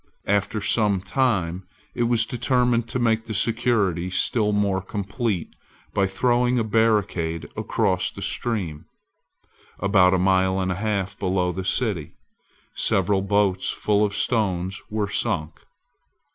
[0.25, 5.53] After some time it was determined to make the security still more complete
[5.93, 8.85] by throwing a barricade across the stream,
[9.77, 12.15] about a mile and a half below the city.
[12.73, 15.59] Several boats full of stones were sunk.